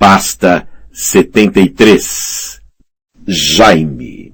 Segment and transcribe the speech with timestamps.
[0.00, 2.58] Pasta 73
[3.28, 4.32] Jaime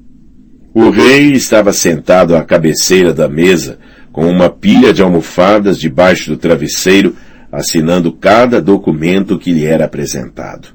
[0.72, 3.80] O rei estava sentado à cabeceira da mesa,
[4.12, 7.16] com uma pilha de almofadas debaixo do travesseiro,
[7.50, 10.68] assinando cada documento que lhe era apresentado.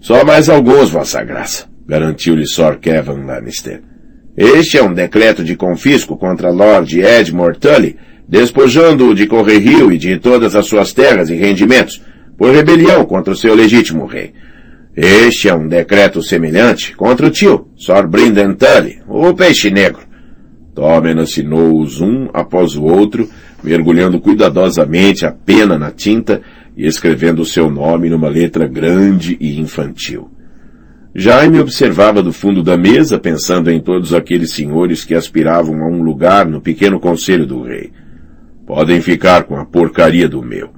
[0.00, 3.82] Só mais alguns, Vossa Graça, garantiu-lhe Sir Kevin Lannister.
[4.36, 7.96] Este é um decreto de confisco contra Lord Edmure Tully,
[8.28, 12.02] despojando-o de Correrio e de todas as suas terras e rendimentos,
[12.36, 14.32] por rebelião contra o seu legítimo rei.
[14.96, 20.02] Este é um decreto semelhante contra o tio, Sir Brynden Tully, o peixe negro.
[20.74, 23.28] Tommen assinou-os um após o outro,
[23.62, 26.42] mergulhando cuidadosamente a pena na tinta
[26.76, 30.30] e escrevendo o seu nome numa letra grande e infantil.
[31.14, 36.02] Jaime observava do fundo da mesa, pensando em todos aqueles senhores que aspiravam a um
[36.02, 37.92] lugar no pequeno conselho do rei.
[38.66, 40.70] Podem ficar com a porcaria do meu.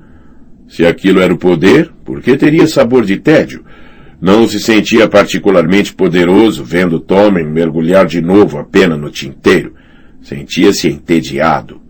[0.69, 3.65] Se aquilo era o poder, por que teria sabor de tédio?
[4.21, 9.75] Não se sentia particularmente poderoso vendo Tommen mergulhar de novo a pena no tinteiro.
[10.23, 11.81] Sentia-se entediado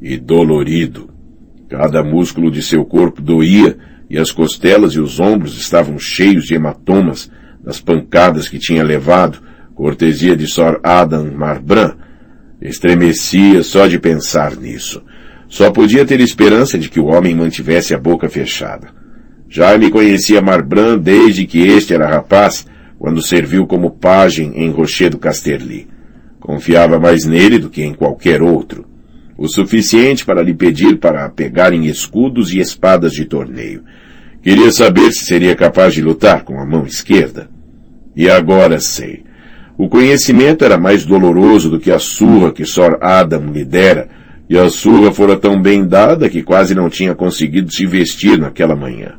[0.00, 1.10] e dolorido.
[1.68, 3.76] Cada músculo de seu corpo doía
[4.08, 7.30] e as costelas e os ombros estavam cheios de hematomas
[7.62, 9.38] das pancadas que tinha levado,
[9.74, 11.96] cortesia de Sor Adam Marbran.
[12.62, 15.02] Estremecia só de pensar nisso.
[15.48, 18.88] Só podia ter esperança de que o homem mantivesse a boca fechada.
[19.48, 22.66] Já me conhecia Marbran desde que este era rapaz,
[22.98, 25.86] quando serviu como pajem em Rochedo Casterly.
[26.40, 28.84] Confiava mais nele do que em qualquer outro.
[29.38, 33.82] O suficiente para lhe pedir para pegarem escudos e espadas de torneio.
[34.42, 37.48] Queria saber se seria capaz de lutar com a mão esquerda.
[38.14, 39.24] E agora sei.
[39.76, 44.08] O conhecimento era mais doloroso do que a surra que Sor Adam lhe dera,
[44.48, 48.76] e a surra fora tão bem dada que quase não tinha conseguido se vestir naquela
[48.76, 49.14] manhã.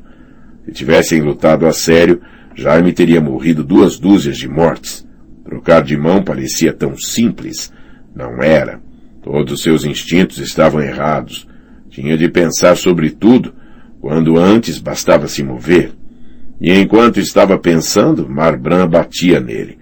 [0.66, 2.22] Se tivessem lutado a sério,
[2.56, 5.06] Jaime teria morrido duas dúzias de mortes.
[5.44, 7.72] Trocar de mão parecia tão simples.
[8.16, 8.82] Não era.
[9.22, 11.48] Todos os seus instintos estavam errados.
[11.90, 13.54] Tinha de pensar sobre tudo,
[14.00, 15.92] quando antes bastava se mover.
[16.60, 19.78] E enquanto estava pensando, Marbran batia nele.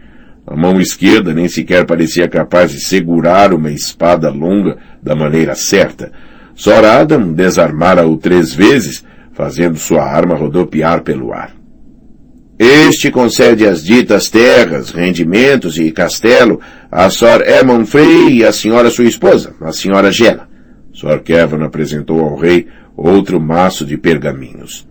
[0.46, 6.12] A mão esquerda nem sequer parecia capaz de segurar uma espada longa da maneira certa.
[6.56, 11.54] Sor Adam desarmara-o três vezes, fazendo sua arma rodopiar pelo ar.
[12.58, 18.90] Este concede as ditas terras, rendimentos e castelo a Sor Emon Frey e a senhora
[18.90, 20.48] sua esposa, a senhora Gela.
[20.92, 22.68] Sor Kevin apresentou ao rei
[22.98, 24.88] outro maço de pergaminhos.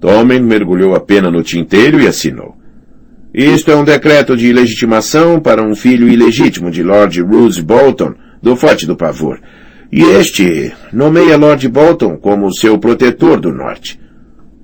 [0.00, 2.56] Tommen mergulhou a pena no tinteiro e assinou.
[3.34, 8.56] Isto é um decreto de legitimação para um filho ilegítimo de Lord Roose Bolton, do
[8.56, 9.40] Forte do Pavor.
[9.90, 13.98] E este nomeia Lord Bolton como seu protetor do norte.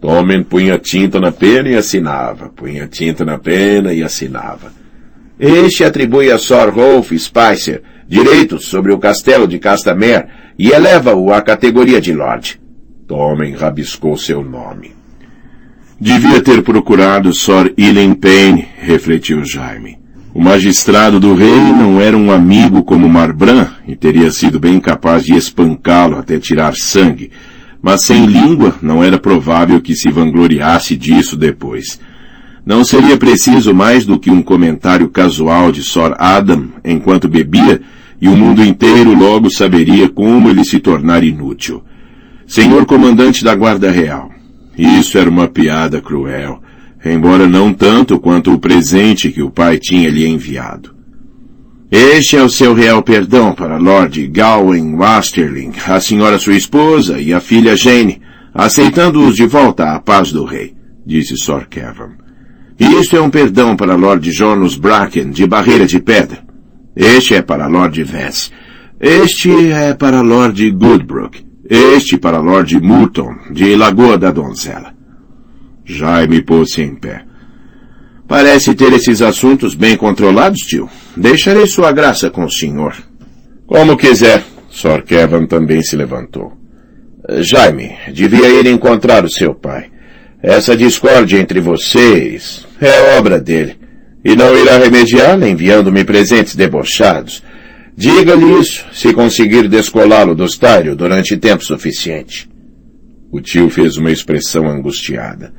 [0.00, 4.70] Tommen punha tinta na pena e assinava, punha tinta na pena e assinava.
[5.40, 10.26] Este atribui a Sir Rolf Spicer direitos sobre o castelo de Castamere
[10.58, 12.60] e eleva-o à categoria de Lord.
[13.08, 14.92] Tommen rabiscou seu nome.
[15.98, 20.03] Devia ter procurado Sor Ellen Payne, refletiu Jaime.
[20.34, 25.24] O magistrado do rei não era um amigo como Marbran e teria sido bem capaz
[25.24, 27.30] de espancá-lo até tirar sangue,
[27.80, 32.00] mas sem língua não era provável que se vangloriasse disso depois.
[32.66, 37.80] Não seria preciso mais do que um comentário casual de Sor Adam enquanto bebia
[38.20, 41.80] e o mundo inteiro logo saberia como ele se tornar inútil.
[42.44, 44.30] Senhor comandante da Guarda Real,
[44.76, 46.60] isso era uma piada cruel,
[47.04, 50.94] embora não tanto quanto o presente que o pai tinha lhe enviado.
[51.90, 57.32] Este é o seu real perdão para Lord Gawain Wasterling, a senhora sua esposa e
[57.32, 58.20] a filha Jane,
[58.52, 60.74] aceitando-os de volta à paz do rei,
[61.06, 62.14] disse Sir Kevin.
[62.78, 66.42] Isto é um perdão para Lord Jonas Bracken, de Barreira de Pedra.
[66.96, 68.50] Este é para Lord Vess.
[68.98, 71.44] Este é para Lord Goodbrook.
[71.68, 74.93] Este para Lord Murton, de Lagoa da Donzela.
[75.84, 77.24] Jaime pôs-se em pé.
[78.26, 80.88] Parece ter esses assuntos bem controlados, tio.
[81.16, 82.94] Deixarei sua graça com o senhor.
[83.66, 84.42] Como quiser.
[84.70, 86.52] Sir Kevin também se levantou.
[87.40, 89.90] Jaime, devia ir encontrar o seu pai.
[90.42, 93.76] Essa discórdia entre vocês é obra dele.
[94.24, 97.42] E não irá remediá-la enviando-me presentes debochados.
[97.96, 102.48] Diga-lhe isso, se conseguir descolá-lo do estário durante tempo suficiente.
[103.30, 105.52] O tio fez uma expressão angustiada.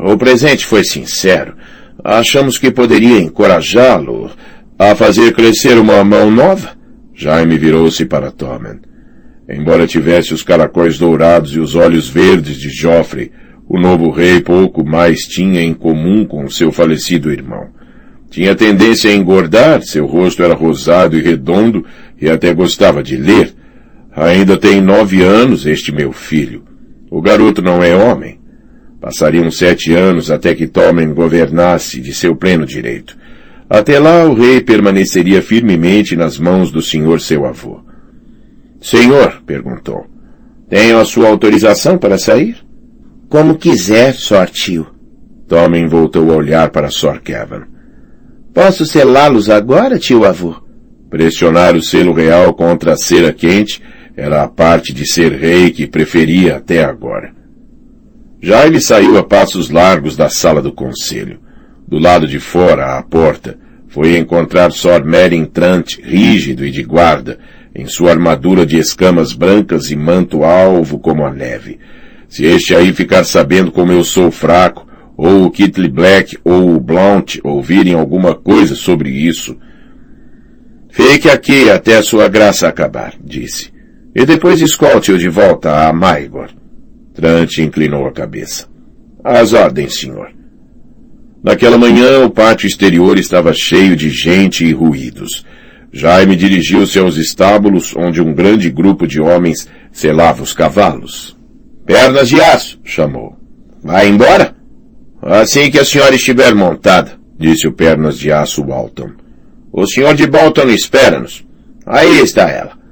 [0.00, 1.54] O presente foi sincero.
[2.02, 4.30] Achamos que poderia encorajá-lo
[4.78, 6.72] a fazer crescer uma mão nova.
[7.14, 8.80] Jaime virou-se para Tommen.
[9.48, 13.30] Embora tivesse os caracóis dourados e os olhos verdes de Joffrey,
[13.66, 17.68] O novo rei pouco mais tinha em comum com seu falecido irmão.
[18.30, 21.84] Tinha tendência a engordar, seu rosto era rosado e redondo
[22.20, 23.54] e até gostava de ler.
[24.14, 26.62] Ainda tem nove anos este meu filho.
[27.10, 28.38] O garoto não é homem.
[29.04, 33.14] Passariam sete anos até que Tommen governasse de seu pleno direito.
[33.68, 37.82] Até lá o rei permaneceria firmemente nas mãos do senhor seu avô.
[38.80, 40.06] Senhor, perguntou,
[40.70, 42.56] tenho a sua autorização para sair?
[43.28, 44.48] Como quiser, Sr.
[44.50, 44.86] tio.
[45.46, 47.20] Tommen voltou a olhar para Sr.
[47.20, 47.64] Kevin.
[48.54, 50.56] Posso selá-los agora, tio avô?
[51.10, 53.82] Pressionar o selo real contra a cera quente
[54.16, 57.43] era a parte de ser rei que preferia até agora.
[58.44, 61.40] Jaime saiu a passos largos da sala do conselho.
[61.88, 63.58] Do lado de fora, à porta,
[63.88, 67.38] foi encontrar Sor Merin Trant, rígido e de guarda,
[67.74, 71.78] em sua armadura de escamas brancas e manto alvo como a neve.
[72.28, 74.86] Se este aí ficar sabendo como eu sou fraco,
[75.16, 79.56] ou o Kitley Black ou o Blount ouvirem alguma coisa sobre isso.
[80.90, 83.72] Fique aqui até a sua graça acabar, disse.
[84.14, 86.50] E depois escolte-o de volta a Maigor.
[87.14, 88.66] Trant inclinou a cabeça.
[89.22, 90.30] As ordens, senhor.
[91.42, 95.44] Naquela manhã, o pátio exterior estava cheio de gente e ruídos.
[95.92, 101.36] Jaime dirigiu-se aos estábulos, onde um grande grupo de homens selava os cavalos.
[101.86, 103.36] Pernas de aço, chamou.
[103.82, 104.56] Vai embora?
[105.22, 109.10] Assim que a senhora estiver montada, disse o Pernas de Aço Walton.
[109.72, 111.44] O senhor de Bolton espera-nos.
[111.86, 112.83] Aí está ela.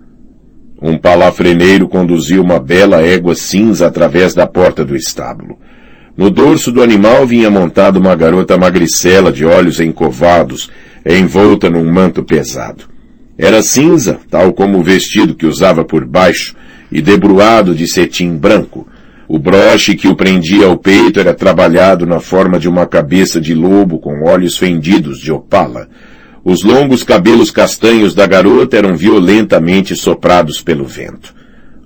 [0.83, 5.57] Um palafreneiro conduziu uma bela égua cinza através da porta do estábulo.
[6.17, 10.69] No dorso do animal vinha montada uma garota magricela de olhos encovados,
[11.07, 12.85] envolta num manto pesado.
[13.39, 16.57] Era cinza, tal como o vestido que usava por baixo,
[16.91, 18.87] e debruado de cetim branco,
[19.29, 23.55] o broche que o prendia ao peito era trabalhado na forma de uma cabeça de
[23.55, 25.89] lobo com olhos fendidos de opala.
[26.45, 31.35] Os longos cabelos castanhos da garota eram violentamente soprados pelo vento.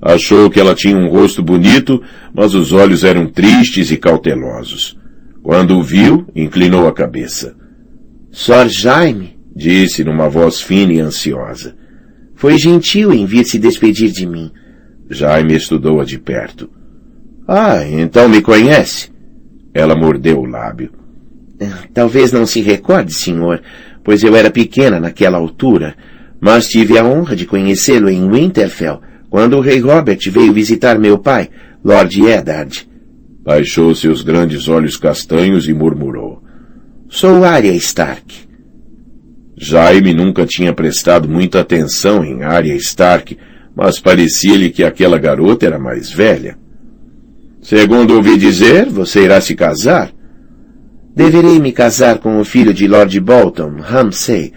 [0.00, 4.96] Achou que ela tinha um rosto bonito, mas os olhos eram tristes e cautelosos.
[5.42, 7.54] Quando o viu, inclinou a cabeça.
[8.30, 11.74] Sor Jaime, disse numa voz fina e ansiosa.
[12.34, 14.50] Foi gentil em vir se despedir de mim.
[15.08, 16.68] Jaime estudou-a de perto.
[17.46, 19.10] Ah, então me conhece?
[19.72, 20.90] Ela mordeu o lábio.
[21.94, 23.62] Talvez não se recorde, senhor,
[24.06, 25.96] pois eu era pequena naquela altura,
[26.40, 31.18] mas tive a honra de conhecê-lo em Winterfell, quando o rei Robert veio visitar meu
[31.18, 31.50] pai,
[31.84, 32.88] Lord Eddard.
[33.42, 36.40] Baixou seus grandes olhos castanhos e murmurou.
[37.08, 38.46] Sou Arya Stark.
[39.56, 43.36] Jaime nunca tinha prestado muita atenção em Arya Stark,
[43.74, 46.56] mas parecia-lhe que aquela garota era mais velha.
[47.60, 50.12] Segundo ouvi dizer, você irá se casar?
[51.16, 54.52] Deverei me casar com o filho de Lord Bolton, Ramsay.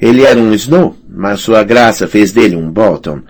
[0.00, 3.20] Ele era um Snow, mas sua graça fez dele um Bolton.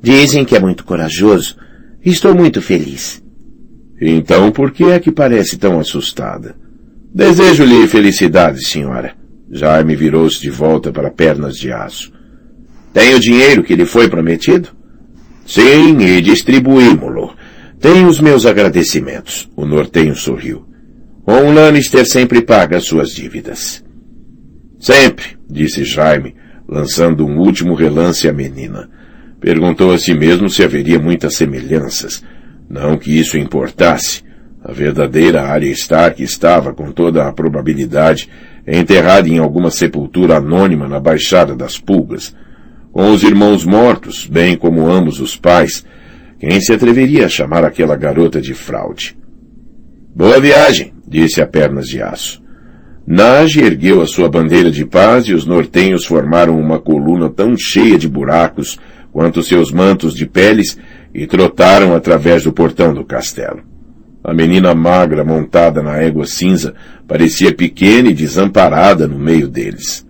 [0.00, 1.56] Dizem que é muito corajoso.
[2.04, 3.20] Estou muito feliz.
[4.00, 6.54] Então por que é que parece tão assustada?
[7.12, 9.14] Desejo-lhe felicidade, senhora.
[9.50, 12.12] Jaime virou-se de volta para pernas de aço.
[12.92, 14.68] Tem o dinheiro que lhe foi prometido?
[15.44, 17.34] Sim, e distribuímo-lo.
[17.80, 19.50] Tenho os meus agradecimentos.
[19.56, 20.67] O nortenho sorriu.
[21.30, 23.84] Um Lannister sempre paga suas dívidas.
[24.80, 26.34] Sempre, disse Jaime,
[26.66, 28.88] lançando um último relance à menina.
[29.38, 32.24] Perguntou a si mesmo se haveria muitas semelhanças.
[32.66, 34.22] Não que isso importasse.
[34.64, 38.30] A verdadeira Arya Stark estava, com toda a probabilidade,
[38.66, 42.34] enterrada em alguma sepultura anônima na Baixada das Pulgas.
[42.90, 45.84] Com os irmãos mortos, bem como ambos os pais,
[46.40, 49.14] quem se atreveria a chamar aquela garota de fraude?
[50.16, 52.42] Boa viagem, disse a pernas de aço.
[53.06, 57.96] Nage ergueu a sua bandeira de paz e os nortenhos formaram uma coluna tão cheia
[57.96, 58.78] de buracos
[59.10, 60.78] quanto seus mantos de peles
[61.14, 63.62] e trotaram através do portão do castelo.
[64.22, 66.74] A menina magra montada na égua cinza
[67.06, 70.06] parecia pequena e desamparada no meio deles.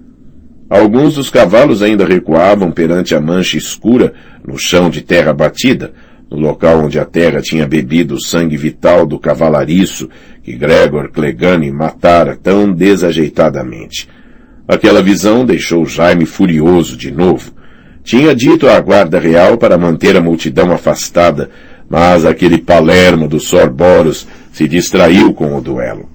[0.68, 4.12] Alguns dos cavalos ainda recuavam perante a mancha escura
[4.44, 5.92] no chão de terra batida,
[6.30, 10.10] no local onde a terra tinha bebido o sangue vital do cavalariço
[10.48, 14.08] que Gregor Clegane matara tão desajeitadamente.
[14.66, 17.52] Aquela visão deixou Jaime furioso de novo.
[18.02, 21.50] Tinha dito à guarda real para manter a multidão afastada,
[21.86, 26.08] mas aquele palermo do Sorboros se distraiu com o duelo.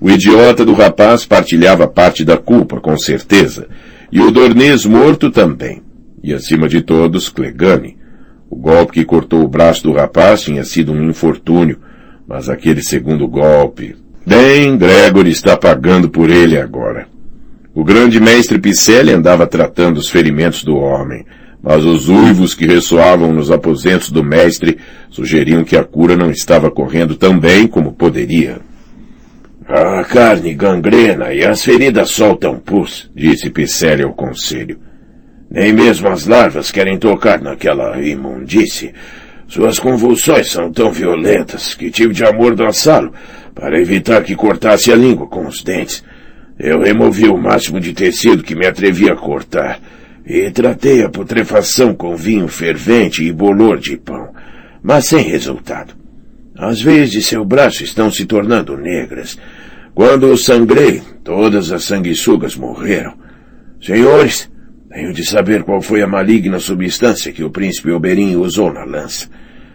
[0.00, 3.68] O idiota do rapaz partilhava parte da culpa, com certeza,
[4.10, 5.82] e o Dornês morto também.
[6.24, 7.98] E acima de todos, Clegane.
[8.48, 11.78] O golpe que cortou o braço do rapaz tinha sido um infortúnio,
[12.26, 13.96] Mas aquele segundo golpe...
[14.26, 17.06] Bem, Gregory está pagando por ele agora.
[17.72, 21.24] O grande mestre Picelli andava tratando os ferimentos do homem,
[21.62, 24.78] mas os uivos que ressoavam nos aposentos do mestre
[25.10, 28.60] sugeriam que a cura não estava correndo tão bem como poderia.
[29.68, 34.78] A carne gangrena e as feridas soltam pus, disse Picelli ao conselho.
[35.50, 38.92] Nem mesmo as larvas querem tocar naquela imundície.
[39.48, 43.12] Suas convulsões são tão violentas que tive de amordaçá-lo
[43.54, 46.02] para evitar que cortasse a língua com os dentes.
[46.58, 49.80] Eu removi o máximo de tecido que me atrevi a cortar
[50.26, 54.34] e tratei a putrefação com vinho fervente e bolor de pão,
[54.82, 55.94] mas sem resultado.
[56.58, 59.38] As veias de seu braço estão se tornando negras.
[59.94, 63.14] Quando sangrei, todas as sanguessugas morreram.
[63.80, 64.50] Senhores,
[64.96, 69.28] tenho de saber qual foi a maligna substância que o príncipe Oberyn usou na lança.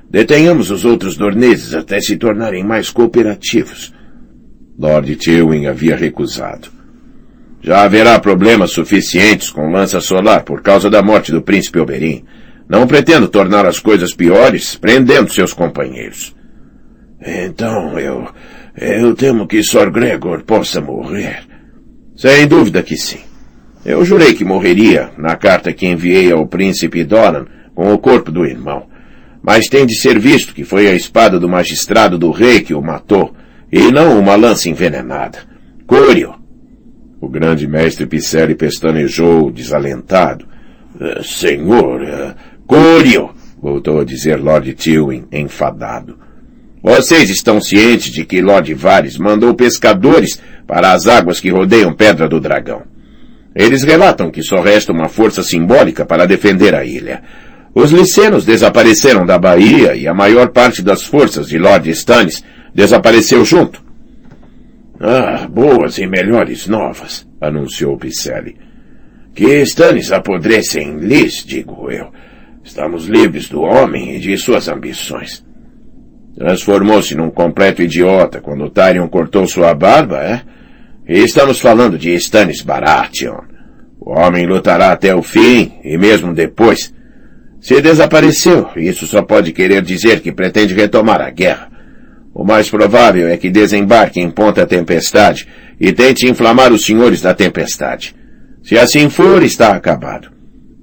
[0.09, 3.93] Detenhamos os outros dorneses até se tornarem mais cooperativos.
[4.79, 6.69] Lord Tywin havia recusado.
[7.61, 12.23] Já haverá problemas suficientes com lança solar por causa da morte do príncipe Oberyn.
[12.67, 16.35] Não pretendo tornar as coisas piores prendendo seus companheiros.
[17.23, 18.27] Então eu...
[18.75, 21.43] eu temo que Sor Gregor possa morrer.
[22.15, 23.30] Sem dúvida que sim.
[23.83, 28.45] Eu jurei que morreria na carta que enviei ao príncipe Doran com o corpo do
[28.45, 28.87] irmão.
[29.41, 32.81] Mas tem de ser visto que foi a espada do magistrado do rei que o
[32.81, 33.33] matou,
[33.71, 35.39] e não uma lança envenenada.
[35.87, 36.35] Cúrio!
[37.19, 40.45] O grande mestre Picelli pestanejou, desalentado.
[40.95, 42.35] Uh, senhor, uh,
[42.67, 43.31] Cúrio!
[43.59, 46.17] voltou a dizer Lord Tywin, enfadado.
[46.83, 52.27] Vocês estão cientes de que Lord Vares mandou pescadores para as águas que rodeiam Pedra
[52.27, 52.90] do Dragão.
[53.55, 57.21] Eles relatam que só resta uma força simbólica para defender a ilha.
[57.73, 62.43] Os licenos desapareceram da Bahia e a maior parte das forças de Lord Stannis
[62.73, 63.83] desapareceu junto.
[64.99, 68.55] Ah, boas e melhores novas, anunciou Picelli.
[69.33, 72.11] Que Stannis apodreça em Lis, digo eu.
[72.63, 75.43] Estamos livres do homem e de suas ambições.
[76.35, 80.41] Transformou-se num completo idiota quando Tyrion cortou sua barba, é?
[81.07, 83.41] Estamos falando de Stannis Baratheon.
[83.99, 86.93] O homem lutará até o fim, e mesmo depois.
[87.59, 91.69] Se desapareceu, isso só pode querer dizer que pretende retomar a guerra.
[92.33, 95.47] O mais provável é que desembarque em Ponta Tempestade
[95.79, 98.15] e tente inflamar os senhores da Tempestade.
[98.63, 100.29] Se assim for, está acabado.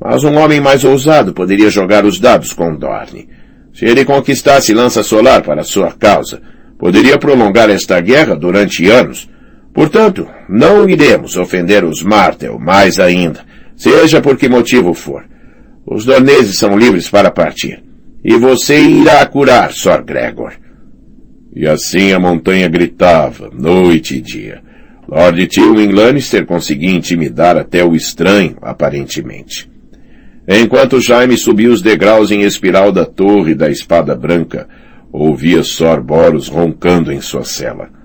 [0.01, 3.29] Mas um homem mais ousado poderia jogar os dados com Dorne.
[3.73, 6.41] Se ele conquistasse Lança Solar para sua causa,
[6.79, 9.29] poderia prolongar esta guerra durante anos,
[9.79, 15.25] Portanto, não iremos ofender os Martel mais ainda, seja por que motivo for.
[15.87, 17.81] Os dorneses são livres para partir.
[18.25, 20.55] E você irá curar, Sor Gregor.
[21.55, 24.61] E assim a montanha gritava, noite e dia.
[25.07, 29.71] Lord Tywin Lannister conseguia intimidar até o estranho, aparentemente.
[30.49, 34.69] Enquanto Jaime subia os degraus em espiral da torre da espada branca,
[35.13, 37.97] ouvia Sor Boros roncando em sua cela.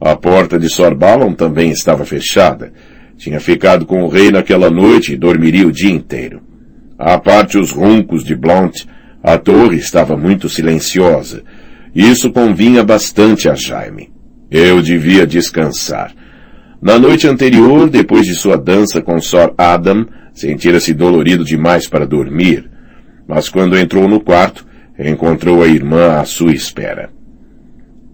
[0.00, 2.72] A porta de Sorbalon também estava fechada.
[3.16, 6.40] Tinha ficado com o rei naquela noite e dormiria o dia inteiro.
[6.96, 8.84] À parte os roncos de Blount,
[9.22, 11.42] a torre estava muito silenciosa.
[11.94, 14.10] Isso convinha bastante a Jaime.
[14.50, 16.14] Eu devia descansar.
[16.80, 22.70] Na noite anterior, depois de sua dança com Sor Adam, sentira-se dolorido demais para dormir.
[23.26, 24.64] Mas quando entrou no quarto,
[24.96, 27.10] encontrou a irmã à sua espera.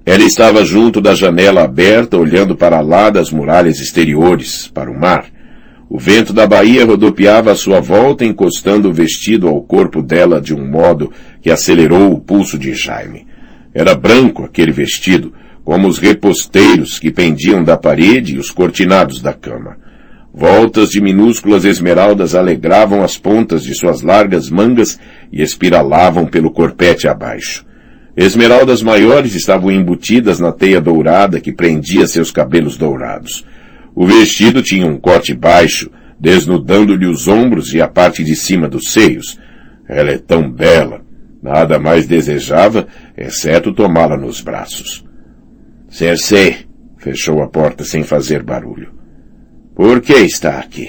[0.07, 5.27] Ela estava junto da janela aberta, olhando para lá das muralhas exteriores, para o mar.
[5.89, 10.55] O vento da baía rodopiava à sua volta, encostando o vestido ao corpo dela de
[10.55, 13.27] um modo que acelerou o pulso de Jaime.
[13.73, 15.33] Era branco aquele vestido,
[15.65, 19.79] como os reposteiros que pendiam da parede e os cortinados da cama.
[20.35, 24.99] Voltas de minúsculas esmeraldas alegravam as pontas de suas largas mangas
[25.33, 27.65] e espiralavam pelo corpete abaixo.
[28.17, 33.45] Esmeraldas maiores estavam embutidas na teia dourada que prendia seus cabelos dourados.
[33.95, 38.93] O vestido tinha um corte baixo, desnudando-lhe os ombros e a parte de cima dos
[38.93, 39.39] seios.
[39.89, 41.03] Ela é tão bela.
[41.43, 45.05] Nada mais desejava, exceto tomá-la nos braços.
[45.91, 46.67] Cersei,
[46.99, 48.93] fechou a porta sem fazer barulho.
[49.75, 50.89] Por que está aqui?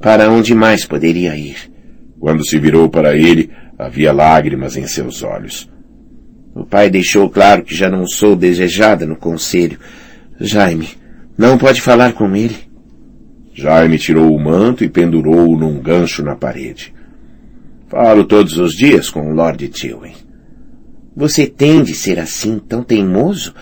[0.00, 1.56] Para onde mais poderia ir?
[2.18, 5.71] Quando se virou para ele, havia lágrimas em seus olhos.
[6.54, 9.78] O pai deixou claro que já não sou desejada no conselho.
[10.38, 10.90] Jaime,
[11.36, 12.56] não pode falar com ele?
[13.54, 16.92] Jaime tirou o manto e pendurou-o num gancho na parede.
[17.88, 20.14] Falo todos os dias com o Lord Tywin.
[21.14, 23.54] Você tem de ser assim, tão teimoso?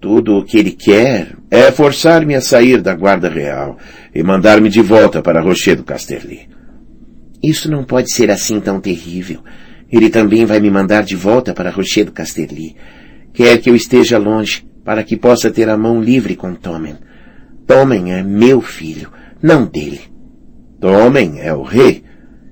[0.00, 3.76] Tudo o que ele quer é forçar-me a sair da guarda real
[4.14, 6.48] e mandar-me de volta para Rocher do Casterly.
[7.42, 9.42] Isso não pode ser assim tão terrível.
[9.90, 12.76] Ele também vai me mandar de volta para Rocher do Casterly.
[13.32, 16.96] Quer que eu esteja longe, para que possa ter a mão livre com Tomen.
[17.66, 19.10] Tomen é meu filho,
[19.42, 20.00] não dele.
[20.80, 22.02] Tomen é o rei.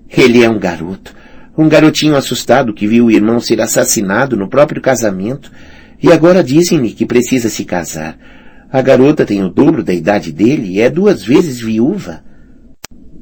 [0.09, 1.14] Ele é um garoto.
[1.57, 5.50] Um garotinho assustado que viu o irmão ser assassinado no próprio casamento
[6.02, 8.19] e agora dizem-lhe que precisa se casar.
[8.71, 12.23] A garota tem o dobro da idade dele e é duas vezes viúva.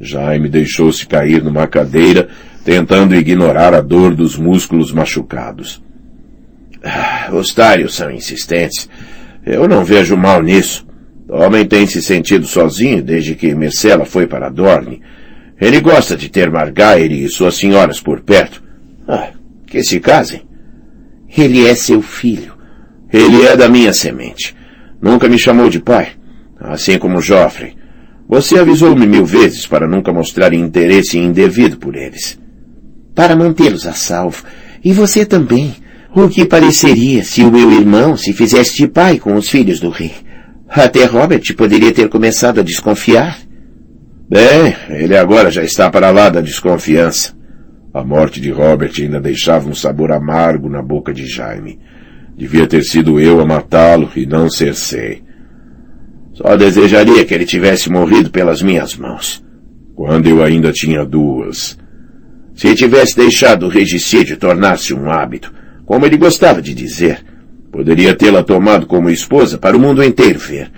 [0.01, 2.29] Jaime deixou-se cair numa cadeira,
[2.65, 5.83] tentando ignorar a dor dos músculos machucados.
[6.83, 8.89] Ah, os tários são insistentes.
[9.45, 10.87] Eu não vejo mal nisso.
[11.29, 15.03] O homem tem se sentido sozinho desde que Mercela foi para Dorne.
[15.61, 18.63] Ele gosta de ter Margaire e suas senhoras por perto.
[19.07, 19.31] Ah,
[19.67, 20.43] que se casem.
[21.37, 22.55] Ele é seu filho.
[23.13, 24.57] Ele é da minha semente.
[25.01, 26.13] Nunca me chamou de pai.
[26.59, 27.77] Assim como Joffrey.
[28.27, 32.39] Você avisou-me mil vezes para nunca mostrar interesse indevido por eles.
[33.15, 34.45] Para mantê-los a salvo.
[34.83, 35.75] E você também.
[36.15, 39.91] O que pareceria se o meu irmão se fizesse de pai com os filhos do
[39.91, 40.13] rei?
[40.69, 43.39] Até Robert poderia ter começado a desconfiar.
[44.29, 47.35] Bem, ele agora já está para lá da desconfiança.
[47.93, 51.79] A morte de Robert ainda deixava um sabor amargo na boca de Jaime.
[52.37, 55.23] Devia ter sido eu a matá-lo e não Cersei.
[56.33, 59.45] Só desejaria que ele tivesse morrido pelas minhas mãos.
[59.95, 61.79] Quando eu ainda tinha duas.
[62.55, 65.53] Se tivesse deixado o regicídio tornar-se um hábito,
[65.85, 67.25] como ele gostava de dizer,
[67.71, 70.71] poderia tê-la tomado como esposa para o mundo inteiro ver.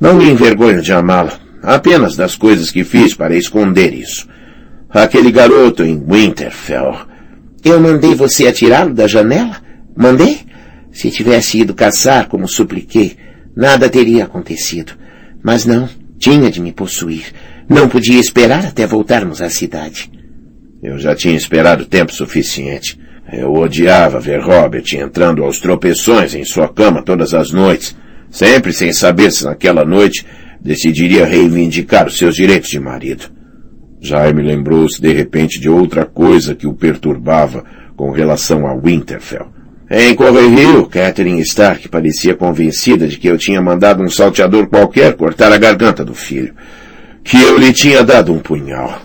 [0.00, 4.28] Não me envergonho de amá-la, apenas das coisas que fiz para esconder isso.
[4.90, 7.06] Aquele garoto em Winterfell.
[7.64, 9.56] Eu mandei você atirá-lo da janela?
[9.96, 10.40] Mandei?
[10.90, 13.16] Se tivesse ido caçar como supliquei,
[13.56, 14.92] nada teria acontecido.
[15.42, 15.88] Mas não,
[16.18, 17.32] tinha de me possuir.
[17.68, 20.10] Não podia esperar até voltarmos à cidade.
[20.82, 22.98] Eu já tinha esperado tempo suficiente.
[23.32, 27.96] Eu odiava ver Robert entrando aos tropeções em sua cama todas as noites,
[28.28, 30.26] sempre sem saber se naquela noite
[30.60, 33.26] decidiria reivindicar os seus direitos de marido.
[34.00, 37.64] Jaime lembrou-se de repente de outra coisa que o perturbava
[37.94, 39.46] com relação a Winterfell.
[39.88, 45.52] Em Correio, Catherine Stark parecia convencida de que eu tinha mandado um salteador qualquer cortar
[45.52, 46.54] a garganta do filho.
[47.22, 49.00] Que eu lhe tinha dado um punhal.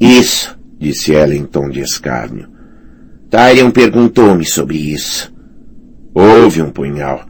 [0.00, 2.48] Isso, disse ela em tom de escárnio.
[3.30, 5.32] Tyrion perguntou-me sobre isso.
[6.14, 7.26] Houve um punhal.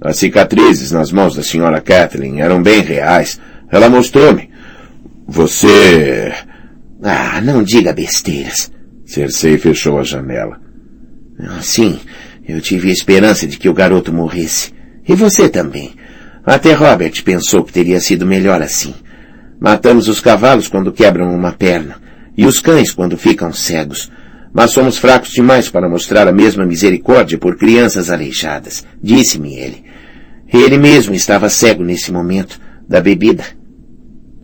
[0.00, 3.40] As cicatrizes nas mãos da senhora Kathleen eram bem reais.
[3.70, 4.50] Ela mostrou-me.
[5.26, 6.32] Você...
[7.02, 8.70] Ah, não diga besteiras.
[9.04, 10.60] Cersei fechou a janela.
[11.38, 11.98] Ah, sim,
[12.46, 14.72] eu tive a esperança de que o garoto morresse.
[15.06, 15.94] E você também.
[16.44, 18.94] Até Robert pensou que teria sido melhor assim.
[19.60, 21.96] Matamos os cavalos quando quebram uma perna,
[22.40, 24.10] e os cães quando ficam cegos.
[24.50, 29.84] Mas somos fracos demais para mostrar a mesma misericórdia por crianças aleijadas, disse-me ele.
[30.50, 33.44] Ele mesmo estava cego nesse momento, da bebida.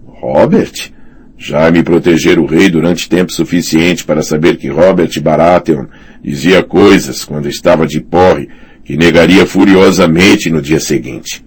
[0.05, 0.93] Robert?
[1.39, 5.87] Já me proteger o rei durante tempo suficiente para saber que Robert Baratheon
[6.23, 8.47] dizia coisas quando estava de porre
[8.85, 11.43] que negaria furiosamente no dia seguinte.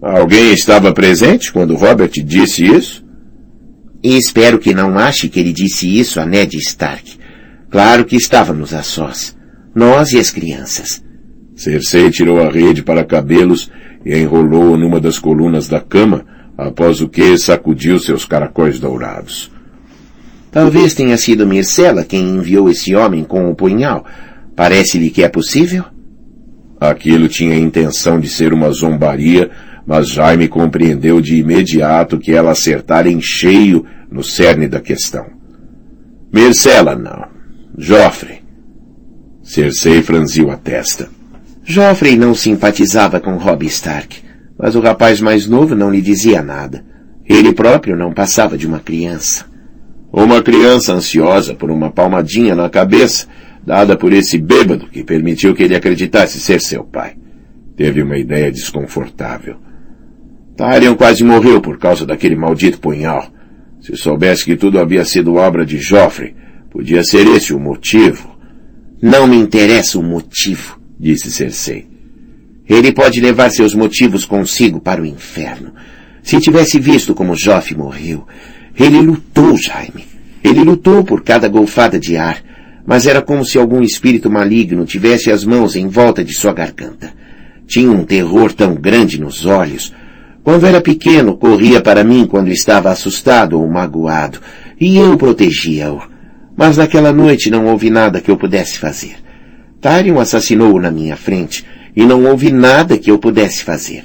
[0.00, 3.06] Alguém estava presente quando Robert disse isso?
[4.02, 7.18] E espero que não ache que ele disse isso a Ned Stark.
[7.70, 9.36] Claro que estávamos a sós.
[9.74, 11.02] Nós e as crianças.
[11.54, 13.70] Cersei tirou a rede para cabelos
[14.04, 16.24] e enrolou-o numa das colunas da cama,
[16.56, 19.50] após o que sacudiu seus caracóis dourados.
[20.50, 24.04] Talvez tenha sido Mircela quem enviou esse homem com o punhal.
[24.56, 25.84] Parece-lhe que é possível?
[26.80, 29.50] Aquilo tinha a intenção de ser uma zombaria,
[29.88, 35.24] mas Jaime compreendeu de imediato que ela acertara em cheio no cerne da questão.
[36.30, 37.26] Mircela não.
[37.78, 38.42] Joffrey.
[39.42, 41.08] Cersei franziu a testa.
[41.64, 44.20] Joffrey não simpatizava com Robb Stark.
[44.58, 46.84] Mas o rapaz mais novo não lhe dizia nada.
[47.24, 49.46] Ele próprio não passava de uma criança.
[50.12, 53.26] Uma criança ansiosa por uma palmadinha na cabeça,
[53.64, 57.16] dada por esse bêbado que permitiu que ele acreditasse ser seu pai.
[57.74, 59.66] Teve uma ideia desconfortável.
[60.58, 63.30] Tyrion quase morreu por causa daquele maldito punhal.
[63.80, 66.34] Se soubesse que tudo havia sido obra de Joffrey,
[66.68, 68.36] podia ser esse o motivo.
[69.00, 71.86] Não me interessa o motivo, disse Cersei.
[72.68, 75.72] Ele pode levar seus motivos consigo para o inferno.
[76.24, 78.26] Se tivesse visto como Joff morreu,
[78.76, 80.06] ele lutou, Jaime.
[80.42, 82.42] Ele lutou por cada golfada de ar.
[82.84, 87.12] mas era como se algum espírito maligno tivesse as mãos em volta de sua garganta.
[87.66, 89.92] Tinha um terror tão grande nos olhos.
[90.48, 94.40] Quando era pequeno, corria para mim quando estava assustado ou magoado,
[94.80, 96.00] e eu protegia-o.
[96.56, 99.16] Mas naquela noite não houve nada que eu pudesse fazer.
[99.78, 104.04] Tyrion assassinou-o na minha frente, e não houve nada que eu pudesse fazer.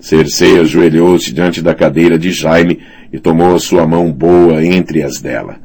[0.00, 2.80] Cersei ajoelhou-se diante da cadeira de Jaime
[3.12, 5.56] e tomou a sua mão boa entre as dela.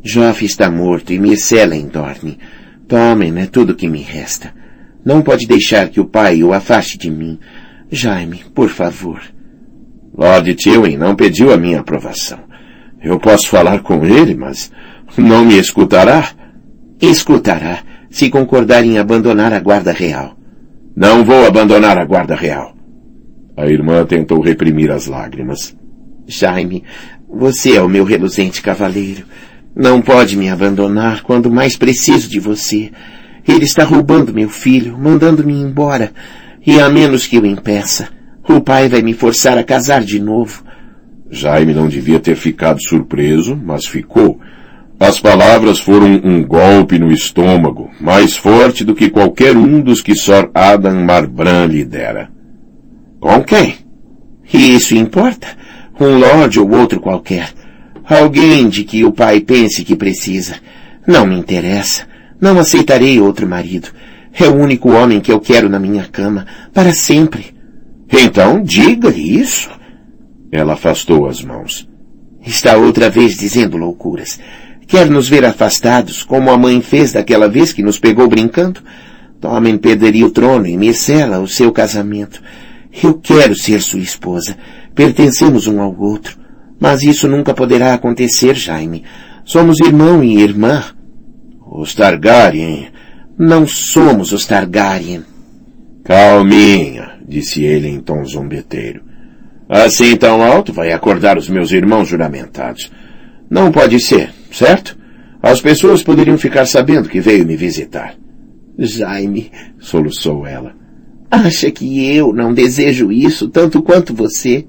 [0.00, 2.38] Joff está morto e Myrcella Dorne.
[2.86, 4.54] Tomem é tudo que me resta.
[5.04, 7.40] Não pode deixar que o pai o afaste de mim.
[7.92, 9.20] Jaime, por favor.
[10.16, 12.38] Lord Tywin não pediu a minha aprovação.
[13.02, 14.72] Eu posso falar com ele, mas
[15.18, 16.30] não me escutará?
[16.98, 20.34] Escutará, se concordar em abandonar a guarda real.
[20.96, 22.74] Não vou abandonar a guarda real.
[23.58, 25.76] A irmã tentou reprimir as lágrimas.
[26.26, 26.84] Jaime,
[27.28, 29.26] você é o meu reluzente cavaleiro.
[29.76, 32.90] Não pode me abandonar quando mais preciso de você.
[33.46, 36.10] Ele está roubando meu filho, mandando-me embora.
[36.64, 38.08] E a menos que eu impeça,
[38.48, 40.62] o pai vai me forçar a casar de novo.
[41.30, 44.38] Jaime não devia ter ficado surpreso, mas ficou.
[45.00, 50.14] As palavras foram um golpe no estômago, mais forte do que qualquer um dos que
[50.14, 52.30] Sor Adam Marbrand lhe dera.
[53.18, 53.74] Com quem?
[54.52, 55.48] E isso importa?
[55.98, 57.50] Um lord ou outro qualquer.
[58.04, 60.56] Alguém de que o pai pense que precisa.
[61.06, 62.06] Não me interessa.
[62.40, 63.88] Não aceitarei outro marido.
[64.32, 67.54] É o único homem que eu quero na minha cama, para sempre.
[68.10, 69.70] Então diga isso.
[70.50, 71.88] Ela afastou as mãos.
[72.44, 74.38] Está outra vez dizendo loucuras.
[74.86, 78.80] Quer nos ver afastados, como a mãe fez daquela vez que nos pegou brincando?
[79.40, 82.42] Tomem perderia o trono e Micela o seu casamento.
[83.02, 84.56] Eu quero ser sua esposa.
[84.94, 86.38] Pertencemos um ao outro.
[86.78, 89.04] Mas isso nunca poderá acontecer, Jaime.
[89.44, 90.84] Somos irmão e irmã.
[91.70, 92.88] Os Targaryen.
[93.38, 95.24] Não somos os Targaryen.
[96.04, 99.02] Calminha, disse ele em tom zombeteiro.
[99.68, 102.90] Assim tão alto vai acordar os meus irmãos juramentados.
[103.48, 104.98] Não pode ser, certo?
[105.42, 108.14] As pessoas poderiam ficar sabendo que veio me visitar.
[108.78, 110.74] Jaime, soluçou ela.
[111.30, 114.66] Acha que eu não desejo isso tanto quanto você?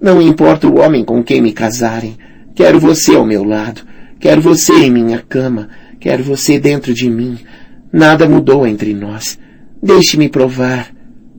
[0.00, 2.16] Não importa o homem com quem me casarem.
[2.54, 3.82] Quero você ao meu lado.
[4.18, 5.68] Quero você em minha cama.
[6.00, 7.38] Quero você dentro de mim.
[7.92, 9.38] Nada mudou entre nós.
[9.82, 10.94] Deixe-me provar.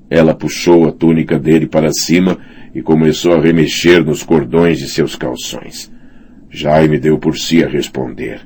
[0.10, 2.38] Ela puxou a túnica dele para cima
[2.76, 5.92] e começou a remexer nos cordões de seus calções.
[6.50, 8.42] Jaime deu por si a responder.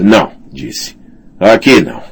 [0.00, 0.96] Não, disse.
[1.40, 2.02] Aqui não.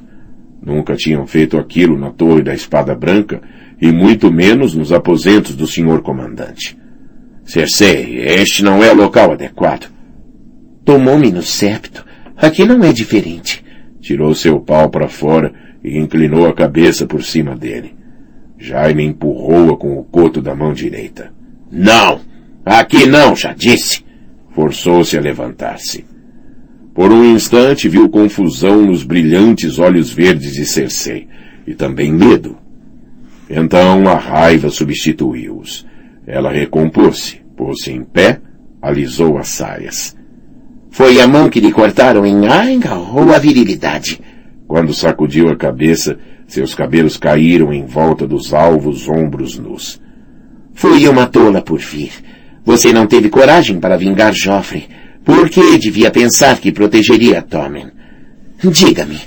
[0.62, 3.40] Nunca tinham feito aquilo na Torre da Espada Branca,
[3.80, 6.76] e muito menos nos aposentos do senhor comandante.
[7.44, 9.90] Cersei, este não é o local adequado.
[10.84, 12.04] Tomou-me no septo.
[12.36, 13.62] Aqui não é diferente.
[14.06, 17.92] Tirou seu pau para fora e inclinou a cabeça por cima dele.
[18.56, 21.32] Jaime empurrou-a com o coto da mão direita.
[21.72, 22.20] Não!
[22.64, 24.04] Aqui não, já disse!
[24.54, 26.04] Forçou-se a levantar-se.
[26.94, 31.26] Por um instante viu confusão nos brilhantes olhos verdes de Cersei,
[31.66, 32.56] e também medo.
[33.50, 35.84] Então a raiva substituiu-os.
[36.24, 38.40] Ela recompôs-se, pôs-se em pé,
[38.80, 40.15] alisou as saias.
[40.96, 44.18] Foi a mão que lhe cortaram em Ainga ou a virilidade?
[44.66, 50.00] Quando sacudiu a cabeça, seus cabelos caíram em volta dos alvos ombros nus.
[50.72, 52.12] Fui uma tola por vir.
[52.64, 54.88] Você não teve coragem para vingar Joffrey.
[55.22, 57.88] Por que devia pensar que protegeria Tommen?
[58.64, 59.20] Diga-me,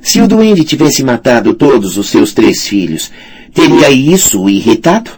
[0.00, 3.10] se o duende tivesse matado todos os seus três filhos,
[3.52, 5.10] teria isso o irritado?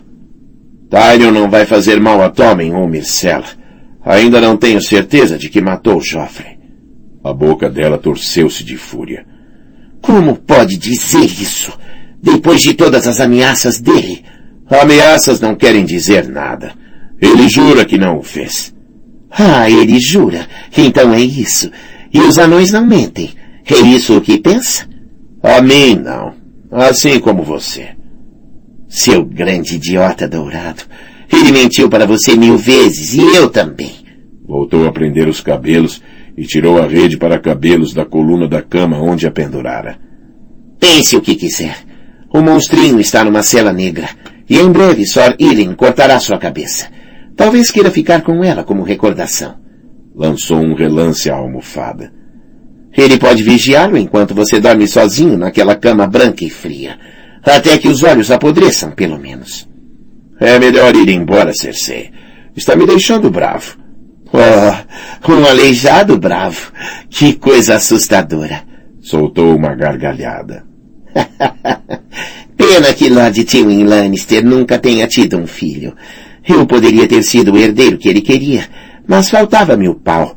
[0.88, 3.57] Tyrion não vai fazer mal a Tommen ou Myrcella.
[4.08, 6.58] Ainda não tenho certeza de que matou Joffrey.
[7.22, 9.26] A boca dela torceu-se de fúria.
[10.00, 11.78] Como pode dizer isso?
[12.22, 14.24] Depois de todas as ameaças dele?
[14.66, 16.72] Ameaças não querem dizer nada.
[17.20, 18.74] Ele jura que não o fez.
[19.30, 20.48] Ah, ele jura.
[20.74, 21.70] Então é isso.
[22.10, 23.32] E os anões não mentem.
[23.66, 24.88] É isso o que pensa?
[25.42, 26.32] A mim não.
[26.72, 27.90] Assim como você.
[28.88, 30.84] Seu grande idiota dourado.
[31.32, 33.92] Ele mentiu para você mil vezes e eu também.
[34.46, 36.02] Voltou a prender os cabelos
[36.36, 39.98] e tirou a rede para cabelos da coluna da cama onde a pendurara.
[40.80, 41.76] Pense o que quiser.
[42.32, 44.08] O monstrinho está numa cela negra
[44.48, 46.88] e em breve Sor Irin cortará sua cabeça.
[47.36, 49.56] Talvez queira ficar com ela como recordação.
[50.14, 52.12] Lançou um relance à almofada.
[52.96, 56.98] Ele pode vigiá-lo enquanto você dorme sozinho naquela cama branca e fria.
[57.42, 59.67] Até que os olhos apodreçam, pelo menos.
[60.40, 62.10] É melhor ir embora, Cersei.
[62.56, 63.76] Está me deixando bravo.
[64.32, 66.72] Oh, um aleijado bravo.
[67.08, 68.62] Que coisa assustadora.
[69.00, 70.64] Soltou uma gargalhada.
[72.56, 75.94] Pena que Lord Tywin Lannister nunca tenha tido um filho.
[76.46, 78.66] Eu poderia ter sido o herdeiro que ele queria,
[79.06, 80.36] mas faltava-me o pau.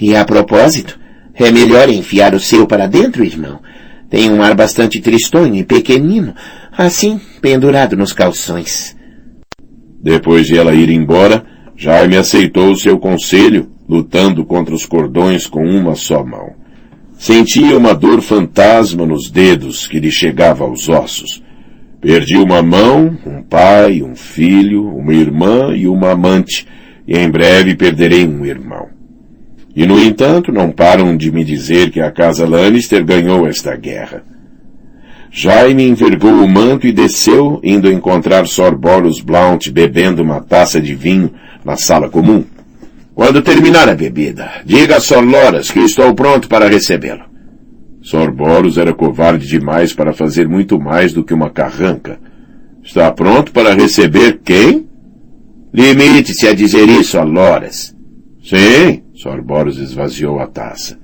[0.00, 0.98] E a propósito,
[1.34, 3.60] é melhor enfiar o seu para dentro, irmão.
[4.10, 6.34] Tem um ar bastante tristonho e pequenino,
[6.76, 8.94] assim, pendurado nos calções.
[10.02, 11.44] Depois de ela ir embora,
[11.76, 16.54] Jaime aceitou o seu conselho, lutando contra os cordões com uma só mão.
[17.18, 21.42] Sentia uma dor fantasma nos dedos que lhe chegava aos ossos.
[22.00, 26.66] Perdi uma mão, um pai, um filho, uma irmã e uma amante,
[27.06, 28.88] e em breve perderei um irmão.
[29.74, 34.24] E no entanto não param de me dizer que a casa Lannister ganhou esta guerra.
[35.34, 40.94] Jaime envergou o manto e desceu, indo encontrar Sor Boros Blount bebendo uma taça de
[40.94, 41.32] vinho
[41.64, 42.44] na sala comum.
[43.14, 47.24] Quando terminar a bebida, diga a Sor Loras que estou pronto para recebê-lo.
[48.02, 52.20] Sor Boros era covarde demais para fazer muito mais do que uma carranca.
[52.82, 54.86] Está pronto para receber quem?
[55.72, 57.96] Limite-se a dizer isso a Loras.
[58.44, 60.98] Sim, Sor Boros esvaziou a taça.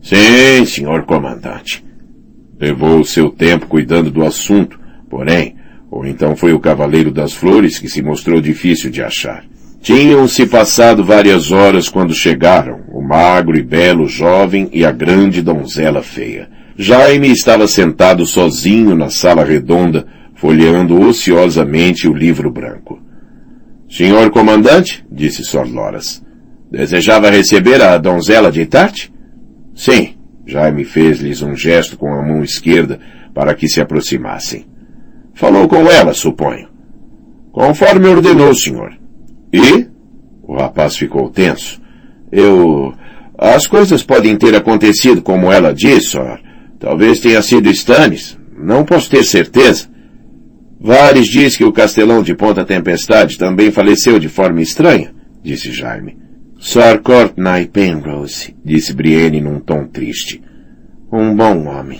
[0.00, 1.89] Sim, senhor comandante.
[2.60, 5.56] Levou seu tempo cuidando do assunto, porém,
[5.90, 9.44] ou então foi o Cavaleiro das Flores que se mostrou difícil de achar.
[9.80, 16.02] Tinham-se passado várias horas quando chegaram, o magro e belo jovem e a grande donzela
[16.02, 16.50] feia.
[16.76, 23.00] Jaime estava sentado sozinho na sala redonda, folheando ociosamente o livro branco.
[23.88, 26.22] Senhor comandante, disse Sor Loras,
[26.70, 29.12] desejava receber a donzela de Tarte?
[29.74, 30.19] Sim.
[30.46, 32.98] Jaime fez-lhes um gesto com a mão esquerda
[33.34, 34.66] para que se aproximassem.
[35.34, 36.68] Falou com ela, suponho.
[37.52, 38.92] Conforme ordenou, senhor.
[39.52, 39.86] E?
[40.42, 41.80] O rapaz ficou tenso.
[42.30, 42.92] Eu...
[43.38, 46.36] As coisas podem ter acontecido como ela disse, ó.
[46.78, 48.38] Talvez tenha sido Stannis.
[48.56, 49.88] Não posso ter certeza.
[50.78, 56.16] Vares diz que o castelão de Ponta Tempestade também faleceu de forma estranha, disse Jaime.
[56.62, 60.42] Sir Courtney Penrose, disse Brienne num tom triste.
[61.10, 61.98] Um bom homem.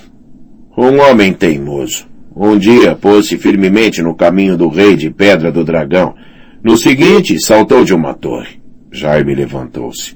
[0.76, 2.06] Um homem teimoso.
[2.36, 6.14] Um dia pôs-se firmemente no caminho do rei de Pedra do Dragão,
[6.62, 8.60] no seguinte, saltou de uma torre.
[8.92, 10.14] Jaime levantou-se.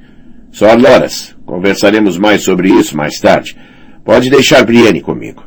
[0.52, 0.78] Sr.
[0.78, 3.56] Loras, conversaremos mais sobre isso mais tarde.
[4.04, 5.42] Pode deixar Brienne comigo.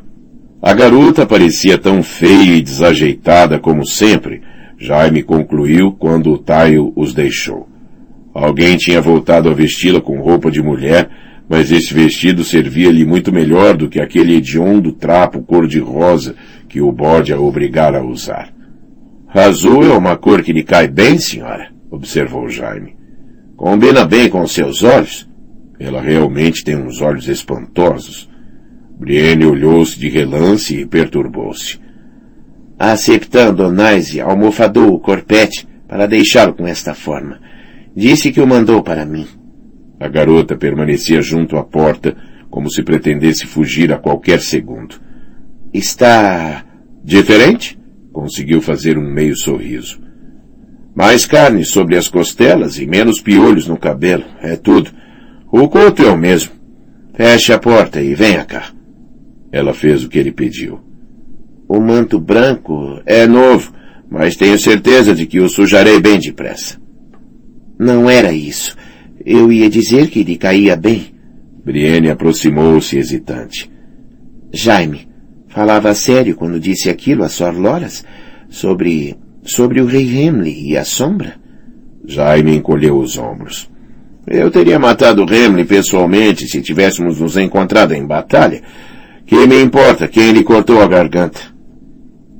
[0.60, 4.42] A garota parecia tão feia e desajeitada como sempre,
[4.76, 7.77] Jaime concluiu quando o Taio os deixou.
[8.40, 11.10] Alguém tinha voltado a vesti-la com roupa de mulher,
[11.48, 16.36] mas esse vestido servia-lhe muito melhor do que aquele hediondo trapo cor-de-rosa
[16.68, 18.54] que o bode a obrigara a usar.
[19.26, 22.94] Azul é uma cor que lhe cai bem, senhora, observou Jaime.
[23.56, 25.28] Combina bem com seus olhos.
[25.80, 28.30] Ela realmente tem uns olhos espantosos.
[29.00, 31.80] Brienne olhou-se de relance e perturbou-se.
[32.78, 37.48] A septã Donaise almofadou o corpete para deixá-lo com esta forma.
[37.98, 39.26] Disse que o mandou para mim.
[39.98, 42.16] A garota permanecia junto à porta,
[42.48, 44.94] como se pretendesse fugir a qualquer segundo.
[45.74, 46.64] Está
[47.02, 47.76] diferente?
[48.12, 50.00] Conseguiu fazer um meio sorriso.
[50.94, 54.26] Mais carne sobre as costelas e menos piolhos no cabelo.
[54.40, 54.92] É tudo.
[55.50, 56.52] O coto é o mesmo.
[57.16, 58.70] Feche a porta e venha cá.
[59.50, 60.78] Ela fez o que ele pediu.
[61.68, 63.72] O manto branco é novo,
[64.08, 66.78] mas tenho certeza de que o sujarei bem depressa.
[67.78, 68.76] Não era isso.
[69.24, 71.14] Eu ia dizer que lhe caía bem.
[71.64, 73.70] Brienne aproximou-se hesitante.
[74.52, 75.08] Jaime,
[75.48, 78.04] Falava sério quando disse aquilo a Sor Loras
[78.48, 81.34] sobre, sobre o rei Hemley e a sombra?
[82.06, 83.68] Jaime encolheu os ombros.
[84.26, 88.62] Eu teria matado Hemley pessoalmente se tivéssemos nos encontrado em batalha.
[89.26, 91.40] Que me importa quem lhe cortou a garganta?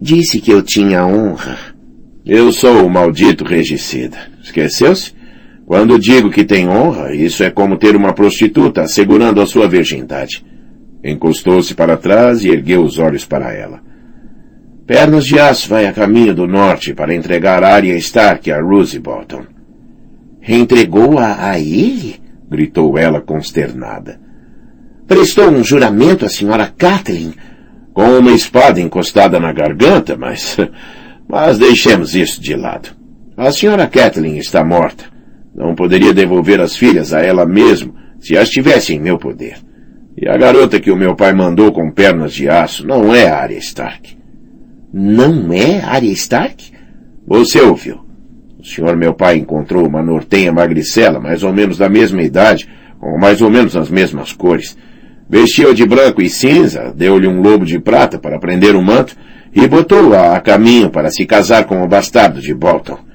[0.00, 1.56] Disse que eu tinha honra.
[2.24, 4.18] Eu sou o maldito regicida.
[4.42, 5.12] Esqueceu-se?
[5.68, 10.42] Quando digo que tem honra, isso é como ter uma prostituta assegurando a sua virgindade.
[11.04, 13.82] Encostou-se para trás e ergueu os olhos para ela.
[14.86, 19.44] Pernas de Aço vai a caminho do norte para entregar Arya Stark a Rosie Bolton.
[20.48, 22.18] Entregou-a a ele?
[22.48, 24.18] gritou ela consternada.
[25.06, 27.34] Prestou um juramento à senhora Kathleen
[27.92, 30.56] com uma espada encostada na garganta, mas...
[31.30, 32.88] Mas deixemos isso de lado.
[33.36, 35.17] A senhora Kathleen está morta.
[35.58, 39.56] Não poderia devolver as filhas a ela mesmo se as tivesse em meu poder.
[40.16, 43.58] E a garota que o meu pai mandou com pernas de aço não é Arya
[43.58, 44.16] Stark.
[44.94, 46.70] Não é Arya Stark?
[47.26, 48.06] Você ouviu.
[48.60, 52.68] O senhor meu pai encontrou uma nortenha magricela, mais ou menos da mesma idade,
[53.00, 54.78] com mais ou menos as mesmas cores.
[55.28, 59.16] Vestiu-a de branco e cinza, deu-lhe um lobo de prata para prender o manto
[59.52, 63.07] e botou-a a caminho para se casar com o bastardo de Bolton.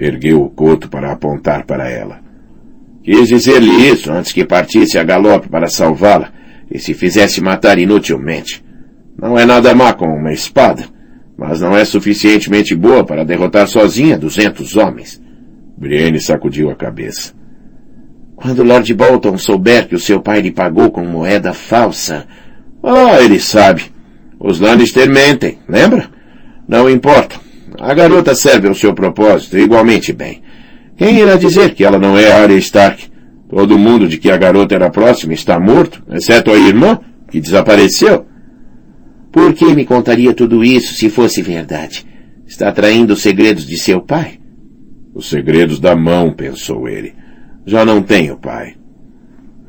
[0.00, 2.20] Ergueu o coto para apontar para ela.
[3.04, 6.32] Quis dizer-lhe isso antes que partisse a galope para salvá-la
[6.70, 8.64] e se fizesse matar inutilmente.
[9.20, 10.84] Não é nada má com uma espada,
[11.36, 15.20] mas não é suficientemente boa para derrotar sozinha duzentos homens.
[15.76, 17.34] Brienne sacudiu a cabeça.
[18.36, 22.26] Quando Lord Bolton souber que o seu pai lhe pagou com moeda falsa...
[22.82, 23.92] Ah, ele sabe.
[24.38, 26.08] Os Lannister mentem, lembra?
[26.66, 27.49] Não importa.
[27.80, 30.42] A garota serve ao seu propósito igualmente bem.
[30.98, 33.10] Quem irá dizer que ela não é Arya Stark?
[33.48, 38.26] Todo mundo de que a garota era próxima está morto, exceto a irmã, que desapareceu.
[39.32, 42.04] Por que me contaria tudo isso se fosse verdade?
[42.46, 44.38] Está traindo os segredos de seu pai?
[45.14, 47.14] Os segredos da mão, pensou ele.
[47.64, 48.74] Já não tenho pai.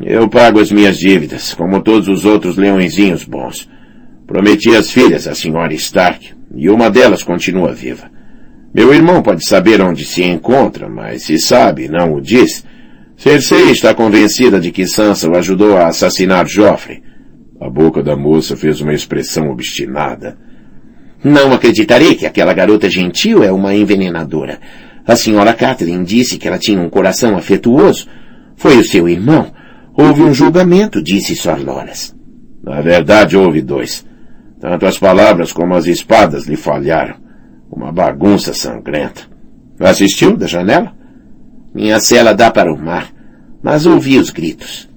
[0.01, 3.69] Eu pago as minhas dívidas, como todos os outros leõezinhos bons.
[4.27, 8.09] Prometi as filhas à senhora Stark, e uma delas continua viva.
[8.73, 12.63] Meu irmão pode saber onde se encontra, mas se sabe, não o diz.
[13.17, 17.03] Cersei está convencida de que Sansa o ajudou a assassinar Joffrey.
[17.59, 20.37] A boca da moça fez uma expressão obstinada.
[21.23, 24.59] Não acreditarei que aquela garota gentil é uma envenenadora.
[25.05, 28.07] A senhora Catherine disse que ela tinha um coração afetuoso.
[28.55, 29.51] Foi o seu irmão.
[29.93, 32.15] Houve um julgamento, disse Sor Loras.
[32.63, 34.05] Na verdade, houve dois.
[34.61, 37.15] Tanto as palavras como as espadas lhe falharam.
[37.71, 39.23] Uma bagunça sangrenta.
[39.79, 40.93] Assistiu da janela?
[41.73, 43.11] Minha cela dá para o mar,
[43.63, 44.87] mas ouvi os gritos.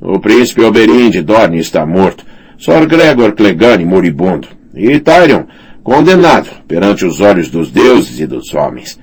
[0.00, 2.24] O príncipe Oberyn de Dorne está morto.
[2.56, 4.48] Sor Gregor Clegane moribundo.
[4.74, 5.44] E Tyrion,
[5.82, 8.98] condenado perante os olhos dos deuses e dos homens.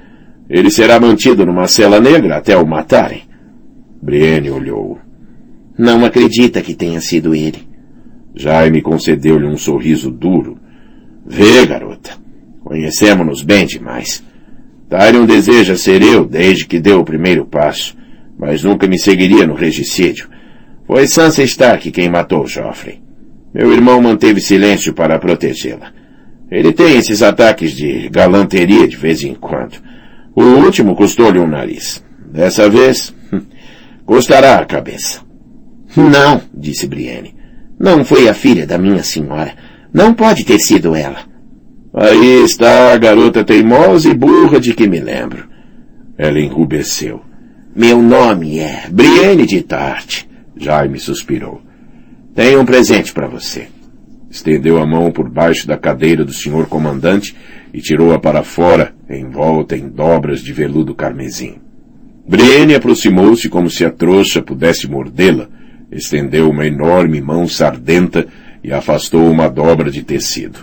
[0.49, 3.23] Ele será mantido numa cela negra até o matarem.
[4.01, 4.97] Brienne olhou.
[5.77, 7.66] Não acredita que tenha sido ele.
[8.37, 10.57] Jaime concedeu-lhe um sorriso duro.
[11.25, 12.11] Vê, garota.
[12.63, 14.23] Conhecemos-nos bem demais.
[14.89, 17.97] Tyrion deseja ser eu desde que deu o primeiro passo,
[18.37, 20.29] mas nunca me seguiria no regicídio.
[20.85, 23.01] Foi Sansa Stark quem matou Joffrey.
[23.53, 25.91] Meu irmão manteve silêncio para protegê-la.
[26.49, 29.81] Ele tem esses ataques de galanteria de vez em quando.
[30.35, 32.03] O último custou-lhe um nariz.
[32.31, 33.13] Dessa vez,
[34.05, 35.21] custará a cabeça.
[35.95, 37.36] Não, disse Brienne.
[37.79, 39.53] Não foi a filha da minha senhora.
[39.93, 41.19] Não pode ter sido ela.
[41.93, 45.47] Aí está a garota teimosa e burra de que me lembro.
[46.17, 47.21] Ela enrubesceu.
[47.75, 50.27] Meu nome é Brienne de Tarte.
[50.55, 51.61] Jaime suspirou.
[52.33, 53.67] Tenho um presente para você.
[54.29, 57.35] Estendeu a mão por baixo da cadeira do senhor comandante
[57.73, 61.55] e tirou-a para fora, envolta em dobras de veludo carmesim.
[62.27, 65.47] Brienne aproximou-se como se a trouxa pudesse mordê-la,
[65.91, 68.27] estendeu uma enorme mão sardenta
[68.63, 70.59] e afastou uma dobra de tecido.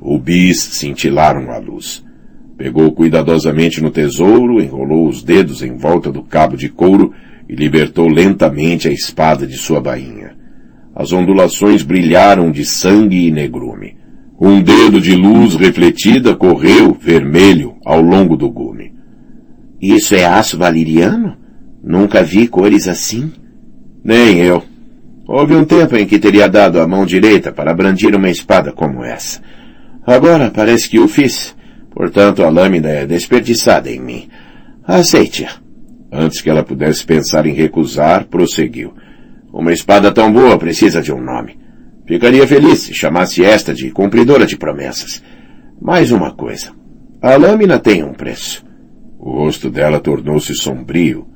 [0.00, 2.04] Rubis cintilaram à luz.
[2.56, 7.12] Pegou cuidadosamente no tesouro, enrolou os dedos em volta do cabo de couro
[7.48, 10.36] e libertou lentamente a espada de sua bainha.
[10.94, 13.96] As ondulações brilharam de sangue e negrume.
[14.40, 18.94] Um dedo de luz refletida correu, vermelho, ao longo do gume.
[19.80, 21.36] Isso é aço valeriano?
[21.82, 23.32] Nunca vi cores assim.
[24.02, 24.62] Nem eu.
[25.26, 29.04] Houve um tempo em que teria dado a mão direita para brandir uma espada como
[29.04, 29.40] essa.
[30.06, 31.54] Agora parece que o fiz.
[31.90, 34.28] Portanto, a lâmina é desperdiçada em mim.
[34.84, 35.50] Aceite-a.
[36.12, 38.92] Antes que ela pudesse pensar em recusar, prosseguiu.
[39.52, 41.58] Uma espada tão boa precisa de um nome.
[42.06, 45.22] Ficaria feliz se chamasse esta de cumpridora de promessas.
[45.80, 46.72] Mais uma coisa.
[47.22, 48.64] A lâmina tem um preço.
[49.18, 51.28] O rosto dela tornou-se sombrio.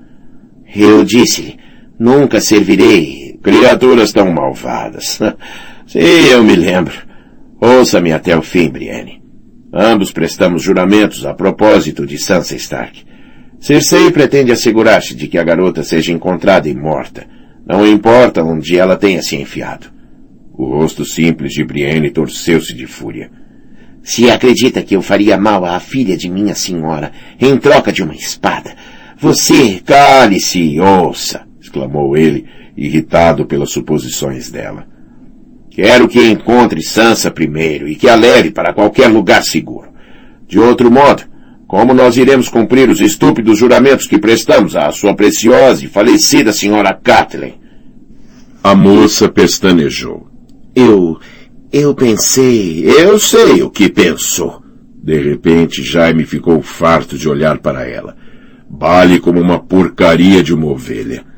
[0.75, 1.59] Eu disse-lhe,
[1.99, 3.39] nunca servirei.
[3.43, 5.19] Criaturas tão malvadas.
[5.87, 6.95] Sim, eu me lembro.
[7.61, 9.23] Ouça-me até o fim, Brienne.
[9.73, 13.05] Ambos prestamos juramentos a propósito de Sansa Stark.
[13.59, 17.27] Cersei pretende assegurar-se de que a garota seja encontrada e morta.
[17.67, 19.87] Não importa onde ela tenha se enfiado.
[20.53, 23.31] O rosto simples de Brienne torceu-se de fúria.
[24.03, 27.11] Se acredita que eu faria mal à filha de minha senhora
[27.41, 28.77] em troca de uma espada,
[29.19, 29.81] você...
[29.85, 31.47] Cale-se e ouça!
[31.75, 32.47] Exclamou ele,
[32.77, 34.87] irritado pelas suposições dela.
[35.71, 39.89] Quero que encontre Sansa primeiro e que a leve para qualquer lugar seguro.
[40.47, 41.25] De outro modo,
[41.67, 46.95] como nós iremos cumprir os estúpidos juramentos que prestamos à sua preciosa e falecida senhora
[46.95, 47.61] Kathleen?
[48.63, 50.29] A moça pestanejou.
[50.75, 51.19] Eu,
[51.73, 52.85] eu pensei...
[52.85, 54.63] Eu sei o que pensou.
[55.03, 58.17] De repente, Jaime ficou farto de olhar para ela.
[58.71, 61.34] Bale como uma porcaria de uma ovelha.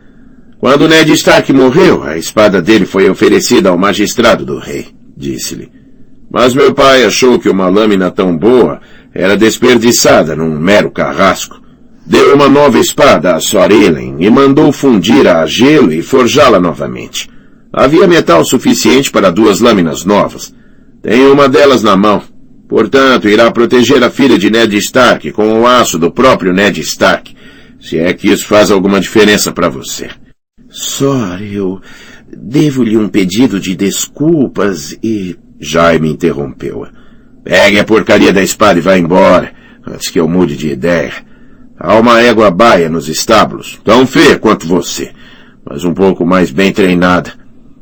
[0.67, 5.71] Quando Ned Stark morreu, a espada dele foi oferecida ao magistrado do rei, disse-lhe.
[6.29, 8.81] Mas meu pai achou que uma lâmina tão boa
[9.14, 11.62] era desperdiçada num mero carrasco.
[12.05, 17.31] Deu uma nova espada a Sorelen e mandou fundir a gelo e forjá-la novamente.
[17.73, 20.53] Havia metal suficiente para duas lâminas novas.
[21.01, 22.25] Tenho uma delas na mão.
[22.69, 27.37] Portanto, irá proteger a filha de Ned Stark com o aço do próprio Ned Stark,
[27.81, 30.11] se é que isso faz alguma diferença para você.
[30.77, 31.81] Sor, eu
[32.31, 35.35] devo-lhe um pedido de desculpas e...
[35.59, 36.91] Jaime interrompeu-a.
[37.43, 39.55] Pegue a porcaria da espada e vá embora,
[39.87, 41.14] antes que eu mude de ideia.
[41.79, 45.12] Há uma égua baia nos estábulos, tão feia quanto você,
[45.64, 47.33] mas um pouco mais bem treinada.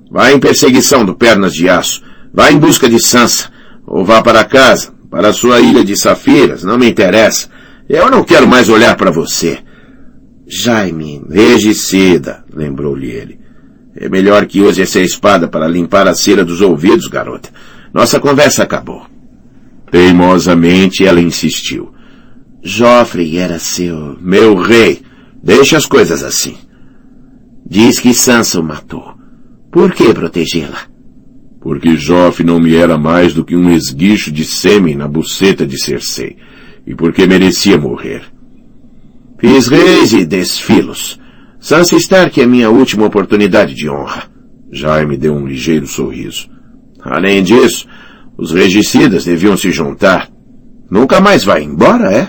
[0.09, 2.01] Vá em perseguição do Pernas de Aço.
[2.33, 3.51] Vá em busca de Sansa.
[3.85, 7.49] Ou vá para casa, para a sua ilha de safiras, não me interessa.
[7.89, 9.64] Eu não quero mais olhar para você.
[10.57, 13.41] Jaime, regicida, lembrou-lhe ele.
[13.97, 17.51] É melhor que use essa espada para limpar a cera dos ouvidos, garota.
[17.93, 19.05] Nossa conversa acabou.
[19.91, 21.93] Teimosamente ela insistiu.
[22.63, 24.17] Joffrey era seu...
[24.21, 25.03] Meu rei,
[25.43, 26.57] deixe as coisas assim.
[27.69, 29.13] Diz que Sansa o matou.
[29.73, 30.83] Por que protegê-la?
[31.61, 35.83] Porque Joffrey não me era mais do que um esguicho de sêmen na buceta de
[35.83, 36.37] Cersei.
[36.87, 38.34] E porque merecia morrer.
[39.39, 41.21] Fiz reis e desfilos.
[41.59, 44.25] Sansa Stark é minha última oportunidade de honra.
[44.71, 46.49] Jaime deu um ligeiro sorriso.
[47.01, 47.87] Além disso,
[48.37, 50.29] os regicidas deviam se juntar.
[50.91, 52.29] Nunca mais vai embora, é?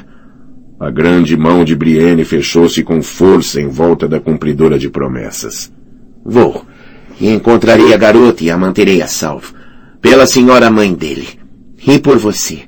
[0.80, 5.72] A grande mão de Brienne fechou-se com força em volta da cumpridora de promessas.
[6.24, 6.66] Vou.
[7.20, 9.54] E encontrarei a garota e a manterei a salvo.
[10.02, 11.28] Pela senhora mãe dele.
[11.88, 12.64] E por você.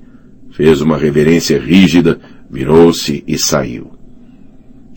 [0.51, 2.19] Fez uma reverência rígida,
[2.49, 3.96] virou-se e saiu.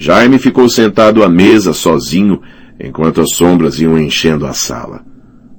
[0.03, 2.41] Jaime ficou sentado à mesa sozinho
[2.83, 5.05] enquanto as sombras iam enchendo a sala.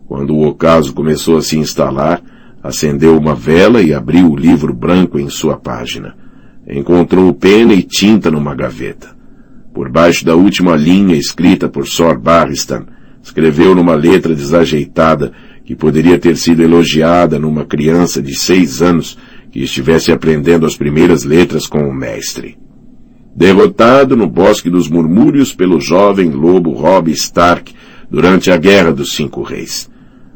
[0.08, 2.20] Quando o ocaso começou a se instalar,
[2.64, 6.16] acendeu uma vela e abriu o livro branco em sua página.
[6.68, 9.16] Encontrou pena e tinta numa gaveta.
[9.76, 12.88] Por baixo da última linha escrita por Sor Barristan,
[13.22, 15.34] escreveu numa letra desajeitada
[15.64, 19.20] que poderia ter sido elogiada numa criança de seis anos
[19.52, 22.58] que estivesse aprendendo as primeiras letras com o mestre
[23.36, 27.74] derrotado no Bosque dos Murmúrios pelo jovem lobo Robb Stark
[28.10, 29.90] durante a Guerra dos Cinco Reis.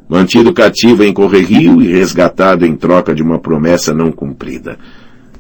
[0.08, 4.78] Mantido cativo em Correrio e resgatado em troca de uma promessa não cumprida.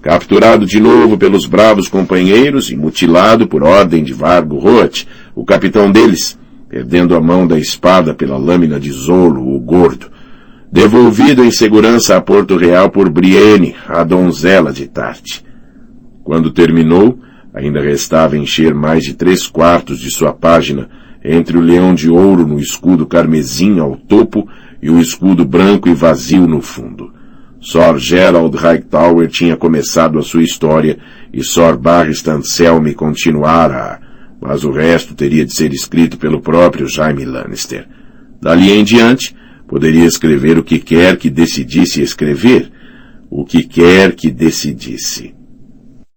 [0.02, 5.92] Capturado de novo pelos bravos companheiros e mutilado por ordem de Vargo Roth, o capitão
[5.92, 6.38] deles,
[6.68, 10.08] perdendo a mão da espada pela lâmina de Zolo, o gordo.
[10.72, 15.44] Devolvido em segurança a Porto Real por Brienne, a donzela de Tarte.
[16.24, 17.20] Quando terminou,
[17.56, 20.90] Ainda restava encher mais de três quartos de sua página
[21.24, 24.46] entre o leão de ouro no escudo carmesim ao topo
[24.82, 27.14] e o escudo branco e vazio no fundo.
[27.62, 31.00] Sor Gerald Hightower tinha começado a sua história
[31.34, 34.02] e Sor Barristan Selmy continuara,
[34.42, 37.88] mas o resto teria de ser escrito pelo próprio Jaime Lannister.
[38.42, 39.34] Dali em diante,
[39.66, 42.70] poderia escrever o que quer que decidisse escrever,
[43.30, 45.34] o que quer que decidisse.